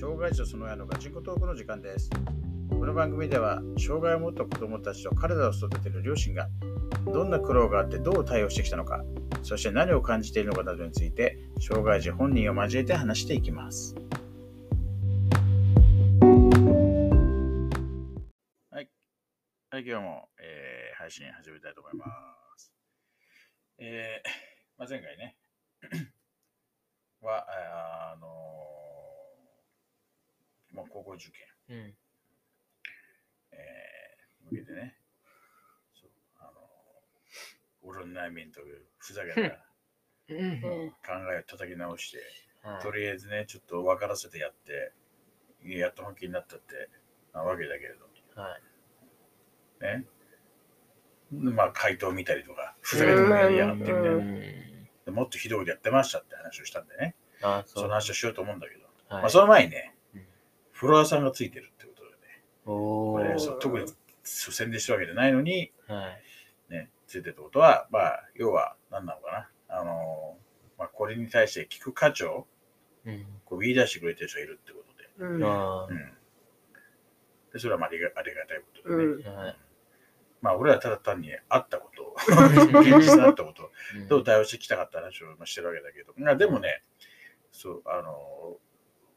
[0.00, 2.08] 障害児とその親のガチンコトークの時間です。
[2.70, 6.48] この番組では、障害を持った子供たちと彼らを育てる両親が、
[7.12, 9.02] どんな苦労があってどう対応してきたのか、
[9.42, 13.96] そして何を感じているのかなどについて、障害児本人を交えて話していきます。
[18.70, 18.88] はい。
[19.70, 22.06] はい、今日も、えー配信始めたいと思いま
[22.56, 22.72] す。
[23.78, 24.28] えー
[24.78, 25.36] まあ、前回ね、
[27.20, 27.46] は、
[28.12, 28.57] あの
[30.78, 31.24] まあ、高校受
[31.68, 31.94] 験、うん。
[33.52, 34.96] えー向けてね、
[36.00, 36.10] そう
[36.40, 36.54] あのー
[37.82, 39.40] 俺の内面というふざけた
[40.30, 40.64] うん考
[41.34, 42.18] えを叩き直して、
[42.62, 44.92] はいとりあえずね、ちょっと分からせてやって、
[45.64, 46.88] やっと本気になったって
[47.32, 49.98] なわけだけれど、はい。
[49.98, 50.06] ね。
[51.30, 54.10] まあ、回答見たりとか、ふざけてもやりやがってみたいな。
[54.10, 54.88] うん。
[55.04, 59.22] でもっとひどいことやってましたって話をしたんでね、あ、その話をしようと思うんだけど、はい。
[59.22, 59.94] まあ、その前にね
[60.82, 63.86] うん、フロアさんがついてるってことでね、特に
[64.22, 66.10] そう宣伝してるわけじゃないのに、は
[66.68, 66.72] い。
[66.72, 69.32] ね、ついてるってことは、まあ、要は何なのか
[69.68, 72.46] な、あのーまあ、これに対して聞く価値を
[73.04, 73.26] うん。
[73.44, 75.44] こう言い出してくれてる人がいるってことで、うん。
[75.44, 75.96] あうん。
[77.52, 79.04] で、それはまあありがありがたいことでね。
[79.04, 79.54] うん。
[80.40, 82.14] まあ、俺はただ単にあったことを、
[82.80, 83.72] 現実にあったこと
[84.08, 86.84] どう対応してきたかって話をまあしてるわけだけど、まあ、でもね、
[87.50, 88.58] そう、あの、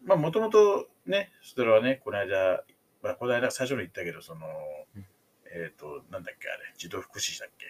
[0.04, 2.64] まあ、もともとね、それはね、この間、
[3.02, 4.48] まあ、この間最初に言ったけど、その
[4.96, 5.06] うん、
[5.54, 7.66] えっ、と、なんだっけ、あれ、児童福祉士だっけ？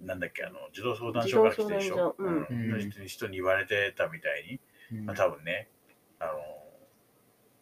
[0.00, 2.16] なんだっけ、あの、児童相談所から来てるでしょ？
[2.18, 2.46] うん。
[2.48, 2.70] うん。
[2.70, 4.44] の人人に言われてたみたい
[4.90, 5.06] に、うん。
[5.06, 5.68] まあ、多分ね、
[6.18, 6.32] あの、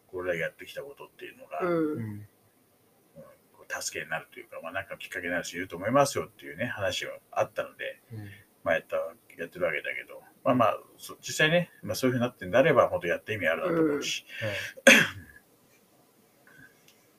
[0.07, 2.27] これらがやってきたことっていうのが、うん。
[3.69, 8.29] 助けになるというか、まあ、なんかきっかけになる人いると思いますよっていうね、話があったので、うん。
[8.63, 14.25] まあ、やったわやってるわけだけど、まあまあ、そ実際ね、まあ、そういうふうになってんであれば、本当やって意味あるなと思うし、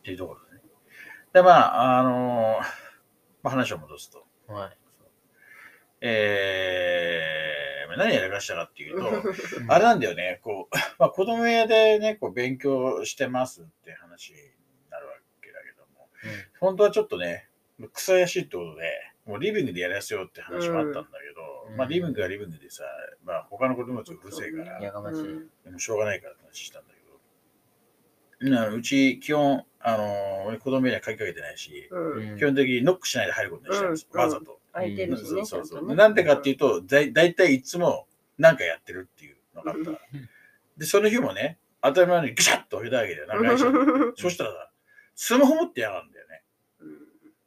[0.00, 0.60] っていうところですね。
[1.33, 2.93] で、まあ、あのー
[3.43, 4.78] まあ、話を戻すと、はい。
[6.00, 9.09] えー、何やらかしたかっていうと、
[9.60, 14.39] う んあれなんだよね、こう、 まあ、子供屋でね、こう勉強してますって話に
[14.91, 16.09] なるわけだけども、
[16.60, 17.49] 本当はちょっとね、
[17.93, 22.83] 草やしいってことで、もうリビングでやらせようって話もあったんだけど、うんまあリビングはリビングでさ、
[23.25, 25.25] まあ他の子供たちがうるせえから、やがましい。
[25.65, 26.94] でもしょうがないからって話したんだ
[28.41, 34.59] けど、あのうち基本、あのー俺子供には鍵かけてないし、うん基本的にノックしないで入ることにしてるんです、うんわざと。
[34.72, 35.94] 空いてるしね、ちそうそう。
[35.94, 38.06] なんでかっていうと、だいだいたいいつも
[38.39, 39.91] なんかやってるっていうのがあった。
[40.78, 43.65] で、その日もね、当たり前にぐしゃっと置いたわけだよ、長いし。
[44.16, 44.71] そしたらさ、
[45.15, 46.43] スマホ持ってやがるんだよね。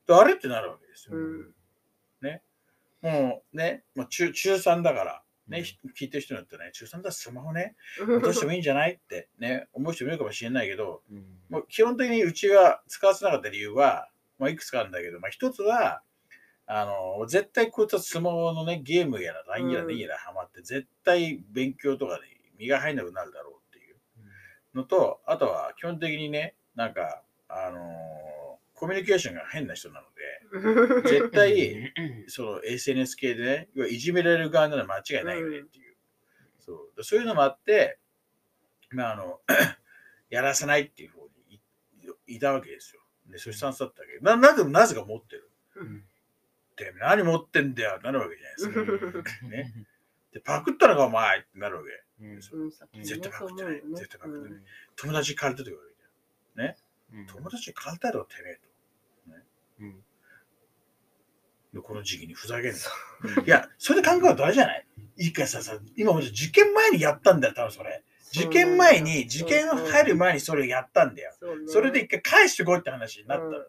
[0.08, 1.18] であれってなるわけですよ。
[3.06, 5.64] うんもうね、まあ、中中3だから、ね、うん。
[5.64, 8.16] ひ聞いてる人によってね、中3だったらスマホね、うん。
[8.18, 11.24] 落としてもいいんじゃないってね、思う人もいるかもしれないけど、うん。
[11.50, 16.02] もう基本的にうちが使わせなかった理由は、まあ、いくつかあるんだけど、まあ、一つは、
[16.66, 19.88] あの、絶対こいつはスマホのね、ゲームやら、LINE やら、うん。
[19.90, 22.22] 何やらハマって、絶対勉強とかで
[22.58, 23.98] 身が入んなくなるだろうっていう
[24.74, 27.80] のと、あとは基本的にね、なんか、あの
[28.76, 30.08] コミュニケーションが変な人なの
[31.04, 31.94] で、 絶対、
[32.28, 35.96] その SNS 系でね、要はいじめられる側なら間違いないよねっていう。
[36.60, 37.04] そう。
[37.04, 37.98] そういうのもあって、
[38.92, 39.42] まあ、あの、
[40.30, 41.62] やらせないっていう方に
[42.28, 43.02] いいたわけですよ。
[43.28, 44.20] で、そういうスタンスだったわけ。
[44.20, 45.50] ど、ななぜなぜか持ってる。
[45.76, 46.06] うん。
[46.76, 48.82] で、何持ってんだよってなるわけじゃないですか。
[49.44, 49.74] う んね。
[50.34, 52.04] で、パクったのかお前ってなるわけ。
[52.26, 52.40] うん。
[52.40, 53.82] 絶対パクってない。
[53.96, 54.66] 絶対パクってうん
[54.98, 55.96] 友達に借りてと言われる
[57.14, 58.62] うん友達に借りたいだろ、てめえと。
[59.82, 60.04] うん
[61.74, 62.78] で、この時期にふざけんな。
[63.38, 64.86] うんいや、それで考えるとあれじゃない？
[65.18, 68.04] いいかさ、さ今も受験前にやったんだよ、多分それ。
[68.34, 71.32] 受験前に、受験入る前にそれやったんだよ。
[71.68, 73.52] それで一回返してこいって話になったの。
[73.52, 73.66] うん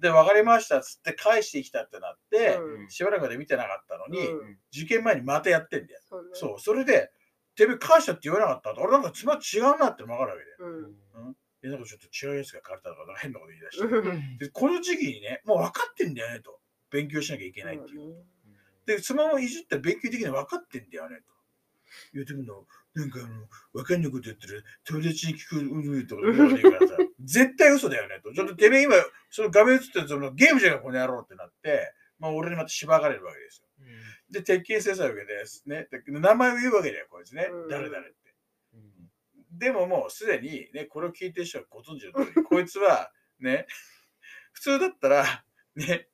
[0.00, 6.00] で、分かりましたっつって返してきたってなって、うんしばらくまで見てなかったのに、うん受験前にまたやってんだよ。
[6.04, 7.10] そうねそれで、
[7.54, 8.72] てめえ返したって言わなかった？
[8.72, 10.50] って俺なんかつまり違うなって分かるわけで。
[10.60, 10.94] うん
[11.64, 13.84] え、なんかちょっと違うやつが借りたとか、なんか変なこと言い出して。
[13.84, 16.60] うんで、この時期にね、もう分かってんだよねと。
[16.90, 18.14] 勉強しなきゃいけないっていう。
[18.86, 21.34] で、スマホいじったら勉強的に分かってんだよねと。
[22.12, 22.64] 言うてみるの、
[22.94, 28.32] なんかあの、分かんないこと言ってる、友達に聞く、うんうんとか言うからさ、 絶対嘘だよねと。
[28.32, 28.94] ちょっとてめえ今、
[29.30, 33.68] その画面映ってるそのゲームじゃんか、この野郎ってなって、まあ俺にまたしばかれるわけですよ。
[34.30, 37.48] で、鉄拳制裁を受けてですね、で名前を言うわけだよ、こいつね。
[37.50, 38.23] うん誰々って。
[39.54, 43.66] うんでももうすでにね、これを聞いてる人はご存知の通り、 こいつはね、
[44.52, 46.08] 普通だったら、ね、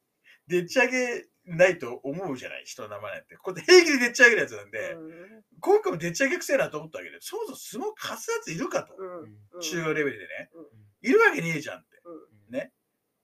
[0.46, 3.36] でっち上げないと思うじゃない人の名前なんて。
[3.36, 5.44] こうやって平気ででっち上げるやつなんで、うん。
[5.60, 9.40] 今回もでっち上げくせえなと思ったわけでそもそも相撲勝つやついるかと、うん。
[9.52, 9.60] うん。
[9.60, 10.66] 中学レベルでね、うん。
[11.00, 12.00] いるわけねえじゃんって。
[12.04, 12.52] うん。
[12.52, 12.72] ね。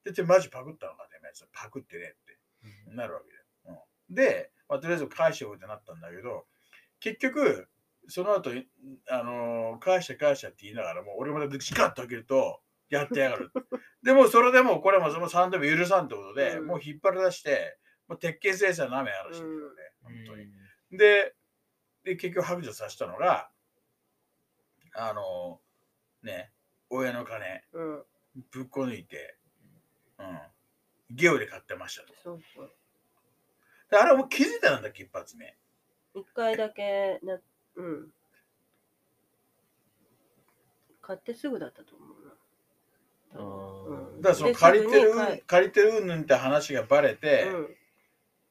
[0.05, 2.39] ででマジパクったのかてめえそれパクってねって
[2.95, 6.47] なるわけだよ、うん、で、まあ、とりあえず返しておいてなったんだけど
[7.01, 7.69] 結局
[8.09, 8.51] その後
[9.11, 13.51] あのー返して返してって言いながらもう俺までシカッと開けるとやってやがる。
[14.03, 16.67] でもそれでもうこれもその3度目許さんってことで、うん。
[16.67, 20.15] もう引っ張り出してもう鉄拳制裁の雨あるしいんだよね、うん。
[20.17, 20.53] 本当に。
[20.99, 21.35] で
[22.05, 23.51] で結局白状させたのが
[24.95, 26.53] あのーね
[26.89, 28.07] 親の金うん。
[28.51, 29.39] ぶっこ抜いて、
[30.19, 30.41] うん、
[31.11, 32.15] ゲオで買ってましたと。
[32.23, 32.71] そうそう。
[33.91, 35.57] であれはもう気づいたんだっけ一発目。
[36.15, 37.41] 一回だけな
[37.77, 38.13] うん。
[41.03, 43.41] 買ってすぐだったと思うな。
[43.41, 44.21] うん。
[44.21, 45.13] だからそので借りてる
[45.47, 47.77] 借りてるうんぬんって話がバレて、うん。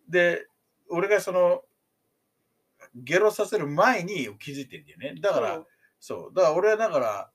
[0.10, 0.48] で
[0.90, 1.64] 俺がその
[2.96, 5.16] ゲロさせる前に気づいてんだよね。
[5.20, 5.68] だからそう。
[6.00, 6.34] そう。
[6.34, 7.32] だから俺はだから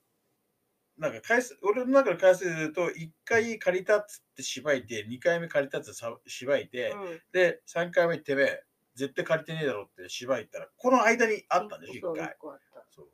[0.97, 7.21] なんか返す俺の中で返せると1回借りたっつってしばいて2回目借りたっつってさしばいて、うん。
[7.33, 8.63] で3回目てめえ
[9.01, 12.27] 絶対借りてねえだろってしばいたらこの間にあったんでしょそう1回。
[12.27, 12.85] 一個あった。
[12.91, 13.09] そう。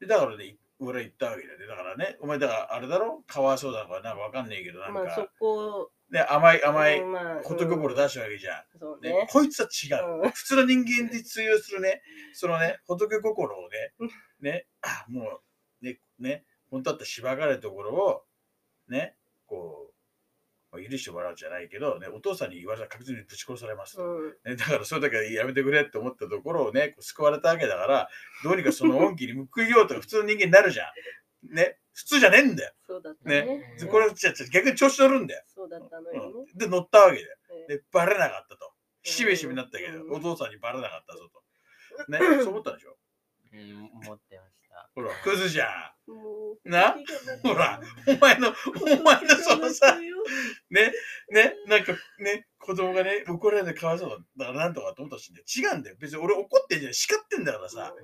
[0.00, 1.66] でだからね俺は言ったわけだよね。
[1.66, 3.22] だからねお前だからあれだろ？
[3.26, 7.00] かわいそうだからなんかわかんねえけどなんか、まあそこね、甘い甘い
[7.44, 9.12] 仏心出したわけじゃん、そうね。
[9.12, 10.30] ねこいつは違う、うん。
[10.32, 12.02] 普通の人間で通用するね
[12.32, 14.10] そのね仏心をねうん
[14.40, 15.40] ねあも
[15.82, 18.24] うねね本当だったらしばかれるところを
[18.88, 19.14] ね
[19.46, 19.89] こうまあ
[20.88, 24.28] 許してもらうじゃないけど、ね、お父さんに言われたら確実にぶち殺されますと、うん。
[24.44, 28.08] ね、だからそれだけはやめてくれって思ったところをねこう救われたわけだから
[28.44, 31.54] どうにかその恩義に報いようとか普通の人間になるじゃん。
[31.54, 33.42] ね普通じゃねえんだよ、そうだったね。
[33.44, 36.22] ねうんこれじゃじゃ逆に調子乗るんだよ、そうだったのよ。
[36.28, 37.36] ねうん、で乗ったわけだよ。
[37.68, 38.72] えで、バレなかったと。
[39.02, 40.12] しめしめになったけど、うん。
[40.12, 42.12] お父さんにバレなかったぞと。
[42.12, 42.96] ね、 そう思ったでしょ？
[43.52, 44.40] うん、思って。
[44.94, 45.68] ほら、クズじゃん。
[46.64, 46.96] な？
[47.42, 49.96] ほら、お前の、お前のそのさ、
[50.70, 50.92] ね、
[51.30, 54.16] ね、なんかね、子供がね、怒られてかわいそうだ。
[54.36, 55.96] だからなんとかと思ったしね、違うんだよ。
[56.00, 56.94] 別に俺怒ってんじゃん。
[56.94, 57.94] 叱ってんだからさ、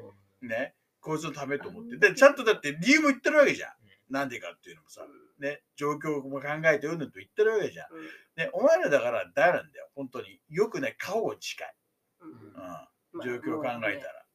[0.43, 1.97] ね、こいつのためと思って。
[1.99, 3.71] で、ちゃんとだって理由も言ってるわけじゃん。
[4.09, 5.05] なんでかっていうのもさ、
[5.41, 7.87] ね、状況も考えてうんぬんと言ってるわけじゃん。
[8.37, 9.88] ね、お前らだから誰なんだよ。
[9.97, 10.41] 本当に。
[10.49, 11.75] よくね、顔を近い。
[12.21, 12.27] う
[13.19, 13.25] ん。
[13.25, 14.25] 状況を考えたら。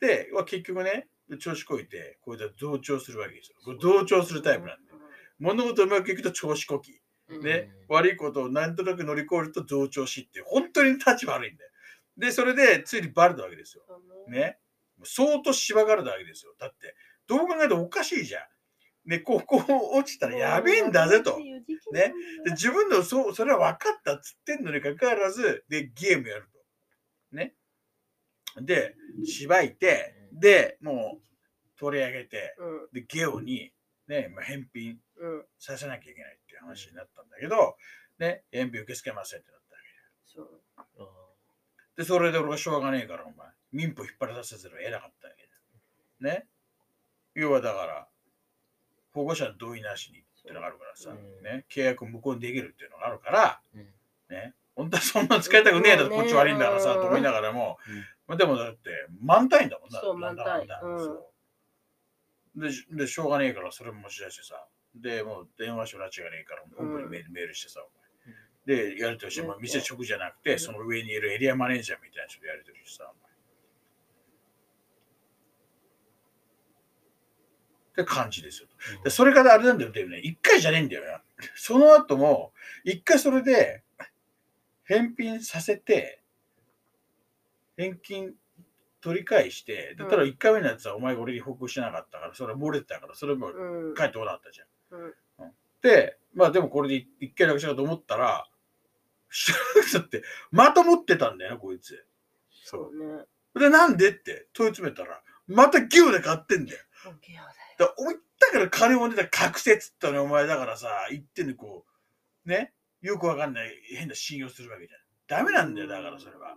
[0.00, 1.08] うんで、まあ結局ね、
[1.38, 3.56] 調子こいて、こいつは同調するわけですよ。
[3.64, 4.98] これ同調するタイプなんだよ。
[5.38, 7.00] 物事うまくいくと調子こき。
[7.42, 11.70] ね、悪いことをなんとなく乗り越えると同調しって本当に立ち悪いんだよ。
[12.18, 13.84] で、それでついにバレたわけですよ。
[14.28, 14.58] ね。
[15.04, 16.54] 相当しばかれたわけですよ。
[16.58, 16.94] だって、
[17.26, 18.42] どう考えてもおかしいじゃん。
[19.06, 19.62] ね、ここ
[19.94, 21.38] 落ちたらやべえんだぜと。
[21.38, 22.12] ね
[22.44, 27.36] で自分でもそうそれは分かったっつってんのにかかわらずでゲームやると。
[27.36, 27.54] ね。
[28.60, 32.88] でしばいてでもう取り上げてうん。
[32.92, 33.72] でゲオに、
[34.08, 35.44] ねまあ、返品うん。
[35.58, 37.76] させなきゃいけないっていう話になったんだけど、
[38.18, 39.88] ね、返品受け付けませんってなったわけ
[40.26, 41.08] そう
[41.96, 45.42] でそれで俺がしょうがねえからお前民法引っ張り出させるの偉かったわけ
[46.22, 46.36] だよ。
[46.38, 46.46] ね。
[47.34, 48.08] 要はだから
[49.12, 51.42] 保護者の同意なしにってのがあるからさ、うん。
[51.42, 53.86] ね、契約を無効にできるっていうのがあるから、うん。
[54.30, 57.96] ね、本当はそんな使いたくねえだろ、うんこっち悪いんだからさ、うんと思いながらも、うん。
[58.26, 58.90] まあ、でもだって
[59.20, 60.00] 満単位だもんな。
[60.00, 60.80] そう満単位かんだ。
[60.82, 61.30] う
[62.56, 67.80] でしで、しょうがねえからそれも持ち出してさ、で、もう電話して拉致がねえから、本部にメール,、してさ、
[68.64, 73.12] で、やりとりして、まあ、うん店直じゃなくて、その上にいるエリアマネージャーみたいな人とやりとりしてさ、
[77.92, 78.68] って感じですよ。
[79.04, 81.22] でそれからあれなんだよね、一回じゃねえんだよな。
[81.54, 82.52] その後も、
[82.82, 83.83] 一回それで、
[84.84, 86.22] 返品させて、
[87.76, 88.34] 返金
[89.00, 93.94] 取り返して、でただ一回目のやつはお前が俺に報告しなかったから、それは漏れてたから、それもうん。
[93.94, 94.64] 帰ってこなかったじゃ
[94.96, 95.00] ん。
[95.00, 95.14] うん。
[95.82, 98.46] で、まあでもこれで一回だけしようと思ったら、
[99.30, 102.06] 知らなくたって、また持ってたんだよな、こいつ。
[102.50, 103.24] そうね。
[103.54, 104.10] で、なんで？
[104.10, 106.78] って問い詰めたら、また牛で買ってんだよ。
[107.04, 107.42] 大きいよ。
[107.42, 107.48] ね
[107.78, 108.20] だからお前だ
[108.52, 111.84] から金も出た隠せっつったのお前だからさ、言ってんのこ
[112.46, 112.72] う、ね、
[113.04, 115.00] よくわかんない変な信用するわけじゃん。
[115.26, 116.56] ダメなんだよ、だからそれは。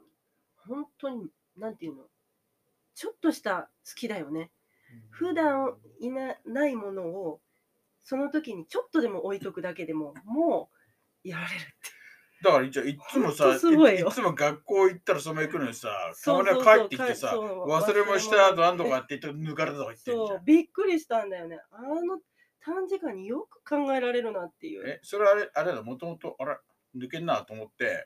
[0.67, 1.27] 本当に
[1.57, 2.03] なんていうの。
[2.95, 4.49] ちょっとした好きだよね。
[5.09, 7.41] 普段いなないものを
[8.01, 10.69] その時にちょっとでも置いとくだけでもも
[11.25, 11.71] うやられるって
[12.41, 13.89] だから一応いつもさ、いよ。
[13.89, 15.89] いいつも学校行ったらその行くのにさ、
[16.23, 20.27] たまには帰ってきてさ、忘れもした後何とかって言って抜かれたとか言ってんじゃん。
[20.27, 21.59] そうびっくりしたんだよね。
[21.71, 22.19] あの
[22.67, 24.85] 短時間によく考えられるなっていう。
[24.85, 26.57] え、それはあれ、あれだ、もともと、あれ、
[26.97, 28.05] 抜けんなと思って、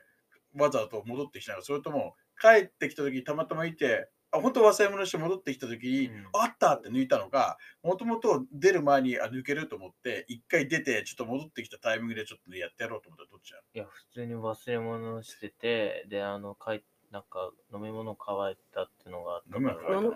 [0.54, 1.58] わざと戻ってきたの？
[1.58, 6.26] か、それとも、帰ってきた時にたまたまいて、あ、本当忘れ物して戻ってきた時に、うん。
[6.32, 19.64] あったって抜いたのか、もともと出る前にあ抜けると思って、一回出て、ちょっと戻ってきたタイミングでちょっとねやってやろうと思ったらどっちだいや、普通に忘れ物してて、で、あの、かいなんか飲み物乾いたってのがあった飲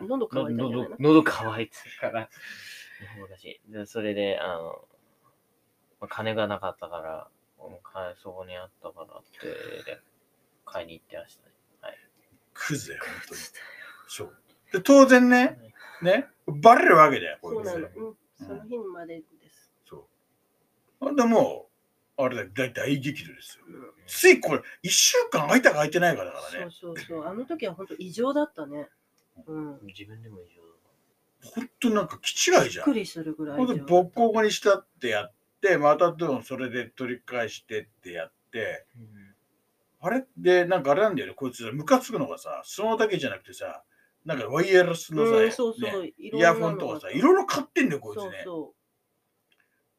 [0.00, 0.88] み物乾いたの？
[0.98, 2.30] 喉乾い乾いてたから、
[3.00, 3.60] 日本だし。
[3.68, 4.84] で、それで、あの、
[6.00, 9.46] まあ金がなかったから、もう買えそこにあったからって、
[9.84, 10.00] で、
[10.64, 11.52] 買いに行ってましたね。
[11.80, 11.98] はい。
[12.54, 13.40] クズだよ、本当に。
[14.08, 14.36] そう。
[14.72, 15.58] で、当然ね、
[16.02, 18.08] ね、バレるわけだよ、こいつそうなの。
[18.08, 18.16] うん。
[18.36, 19.70] その日までです。
[19.84, 20.04] そう。
[21.00, 21.66] ほんでも
[22.18, 23.64] う、あれだよ、大大激怒ですよ。
[23.68, 26.66] うんついこれ、一週間空いたか空いてないかだからそうね。
[26.70, 27.24] そうそう。
[27.26, 28.88] あの時は本当異常だったね。
[29.46, 29.78] うん。
[29.80, 30.62] び自分でも異常
[31.42, 32.84] 本当になんか気違いじゃん。
[32.84, 33.92] っくりするぐらいほん異常だった。
[33.92, 38.86] でボッコボコにしたってやって、またでもそれで取り返してってやって、
[40.00, 40.08] だ。
[40.08, 40.24] あれ？
[40.36, 43.82] で、なんかあれなんだよね、こいつムカつくのがさ、そのだけじゃなくてさ、
[44.24, 46.02] なんかワイヤレスのさ、うん、そうそう。
[46.02, 48.24] ねいろんイヤホンとかさ、いろいろ買ってんだよ、こいつね。
[48.24, 48.74] そうそ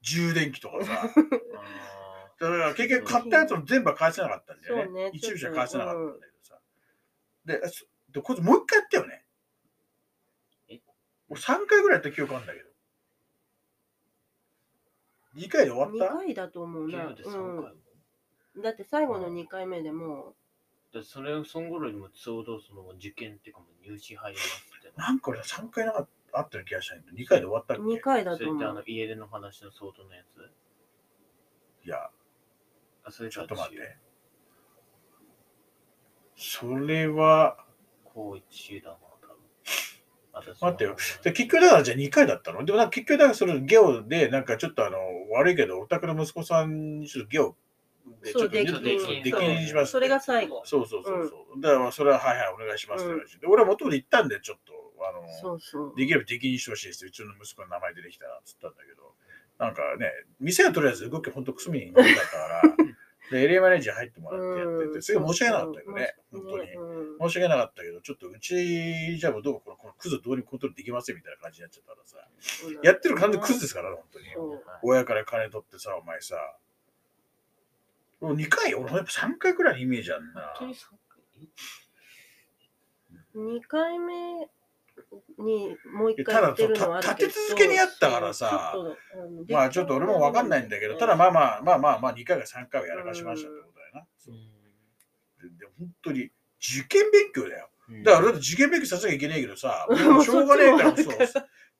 [0.02, 1.04] 充電器とかさ。
[1.04, 1.08] あ
[2.40, 4.84] だから結局買ったやつも全部は返せなかったんだよね。
[4.84, 6.60] そうね一部しか返せなかったんだけどさ。
[7.46, 9.26] でそで、こいつもう一回やったよね。
[11.30, 12.68] う3回ぐらいやった記憶あるんだけど。
[15.36, 15.92] 2回で終わう。
[15.92, 16.16] 2った？
[16.16, 17.00] 回だと思うな。
[17.10, 17.62] ー、で3回も。
[18.56, 18.62] うん。
[18.62, 20.36] だって最後の2回目でも
[20.94, 25.08] でそれをそん頃にもちょうどその受験っていうかもう入試入りますってな。
[25.08, 28.76] なんか俺3回なかあった気がしたんだけど、2回で終わったっけ？2回だそれってあと思う。
[28.76, 30.52] の家出の話の相当のやつ？
[31.86, 32.10] いや、
[33.06, 33.98] あ、それちょっと待って。
[36.36, 37.66] それは、
[38.04, 38.98] 高一だな、
[40.62, 40.96] 待ってよ。
[41.24, 42.66] で結局だからじゃあ2回だったの？
[42.66, 44.98] でもなんか結局だからそれゲオで、なんかちょっとあの、
[45.34, 47.56] 悪いけど、お宅の息子さんにちょっとゲオ
[48.24, 50.62] でちょっとそう、できにしますそれが最後。
[50.66, 51.62] そうそうそうそう。
[51.62, 55.94] だからそれははいはいお願いしますって話で、俺は元々言ったんで、ちょっと、あの、そうそう。
[55.96, 57.06] できれば敵にしてほしいです。
[57.06, 59.14] うちの息子の名前出てきたらっつったんだけど、
[59.60, 62.62] なんかね、店はとりあえず動きほんとくすみになかったから、
[63.32, 66.74] で、エリアマネージャー入ってもらってやってて、すごい申し訳なかったけどね、本当に。
[66.74, 72.18] うん申し訳なかったけど、ちょっとうちじゃあもうどうこのこのクズどうにコントロールできませんみたいな感じになっちゃったからさ、
[72.84, 74.26] やってる完全にクズですからね、本当に。
[74.84, 76.56] 親から金取ってさ、お前さ。
[78.22, 80.54] もう2回、俺やっぱ3回くらいのイメージあんな。
[80.56, 80.80] 本当に3
[81.10, 81.20] 回
[83.36, 84.50] ？2回目
[85.38, 88.76] にもう1ただ回やってるのはあるけど立て続けにやったからさ
[89.50, 94.06] まあちょっと俺もわかんないんだけど、ただまあまあまあまあまあ2回か3回はやらかしましたってことだよな。
[95.44, 97.70] でで本当に受験勉強だよ。
[97.90, 99.88] うんだから俺だって受験勉強させなきゃいけないけどさ、
[100.24, 101.18] しょうがねえから、そう。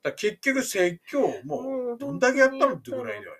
[0.02, 3.38] だ結局説教もうどんだけやったのってぐらいだよね。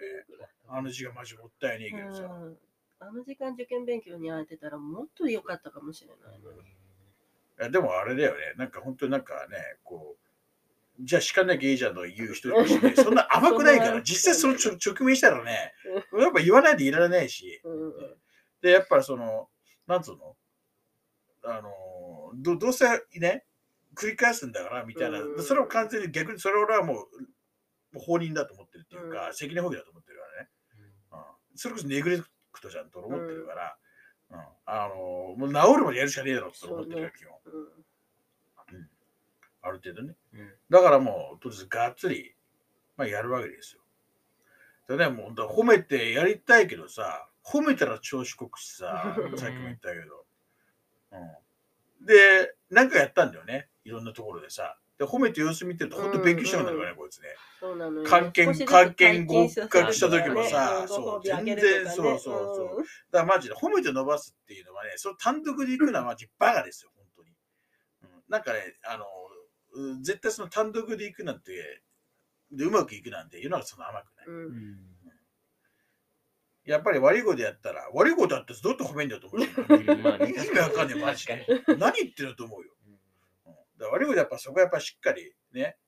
[0.69, 2.25] あの時間マジもったいねえけどさ。
[2.25, 2.59] うん
[3.01, 6.41] あの時間受験勉強にあえてたらもっと良かったかもしれない。
[6.41, 6.51] いや
[7.71, 15.75] でもあれだよね、なんか本当になんかね、こう、じゃあ叱んなきゃいいじゃんと言う人いるしね、そんな甘くないから、 実際その直面したらね、
[16.19, 18.17] やっぱ言わないでいられないし、うん
[18.61, 19.49] で、やっぱりその、
[19.87, 20.37] なんつうの？
[21.45, 23.47] あの、どどうせね、
[23.95, 27.05] 繰り返すんだから、みたいな、うんそれを完全に逆にそれを俺はも
[27.95, 29.35] う、放任だと思ってるっていうか、うん。
[29.35, 30.51] 責任放棄だと思ってるからね。
[31.13, 33.77] うん、それこそネグレクトじゃんと思ってるから、
[34.31, 34.39] うん。
[34.67, 34.95] あの、
[35.37, 37.38] もう治るまでやるしかねえだろって思ってるよ、基本。
[39.79, 40.15] る程度ね。
[40.35, 42.35] うんだからもう、とりあえずがっつり、
[42.97, 43.83] まあ、やるわけですよ。
[44.89, 50.27] でね、もうだ褒めてやりたいけどさ、褒めたら調子こくしさ、う んさっきも言ったけど。
[51.13, 54.79] うん、で、なんかやったんだよね、いろんなところでさ。
[54.99, 57.29] で、褒めて様子見てると、本当勉強したくなるからね、こいつね。
[57.61, 67.31] そうなのよ関係関係合さ格した時もさねそう全然そうそうそうだからマジで褒めて伸ばすっていうのはね、その単独で行くのはマジバカですよ、本当に。
[68.03, 69.07] うん、なんかね、あの、う
[70.03, 71.83] 絶対その単独で行くなんて、
[72.51, 74.27] でうまくいくなんて世の中そんな甘くない。
[74.27, 74.79] うんうん
[76.65, 81.47] やっぱり悪いことやったら、悪いことやったらどうやって褒めんだよと思う意味わかんねえ、マジで。
[81.79, 82.75] 何言ってると思うよ。
[82.87, 82.99] うん
[83.79, 85.79] だ悪いことやっぱそこはやっぱしっかりね、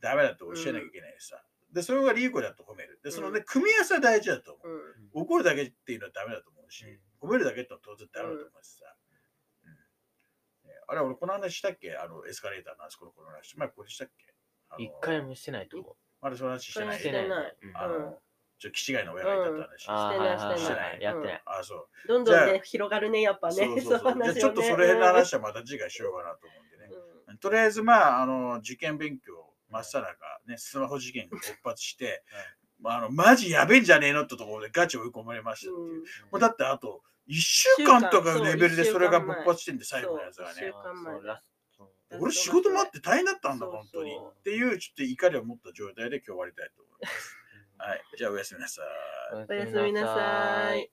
[0.00, 1.42] ダメだと教えなきゃいけないしさ。
[1.72, 3.00] で、それがいい子だと褒める。
[3.02, 4.68] で、そのね、組み合わせは大事だと思う。
[4.68, 8.94] うん怒るだけっていうのはダメだと思うし、うん褒めるだけってのは当然ダメだと思うしさ。
[10.88, 11.96] あれ、俺この話したっけ？
[11.96, 13.56] あの、エスカレーターのあそこのこの話。
[13.58, 14.34] 前ここでしたっけ？
[14.82, 15.94] 一回もしてないと思う。
[16.20, 16.98] まだその話してない？
[16.98, 18.14] してないうんあの、うん
[18.58, 19.78] ちょ、気違いの親がいたって話。
[19.80, 21.42] してないしてないはいやってない。
[21.46, 21.88] あ、そう。
[22.08, 24.14] どんどんね広がるねやっぱねそうそうそう。
[24.16, 26.94] の話をねじゃあちょっとそれ辺の話はまた次回しようかなと思うんでね。
[27.28, 30.16] うんとりあえず、まあ、あの、受験勉強、真っ最中、
[30.46, 32.22] ね、スマホ事件が勃発して、
[32.78, 35.86] まあ、あのマジやべえんじゃねえのってところでガチ追い込まれましたっていう。
[35.94, 36.04] うんも
[36.34, 40.72] うだってあと1週間とかのレベルでそれが勃発してんで最後のやつがね。
[42.20, 44.12] 俺仕事もあって大変だったんだ本当に。
[44.14, 47.36] っていうちょっと怒りを持った状態で今日終わりたいと思います。
[47.78, 48.02] はい。
[48.18, 48.84] じゃあおやすみなさい。
[49.48, 50.90] おやすみなさい。